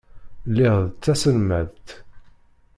[0.49, 1.87] Lliɣ d taselmadt.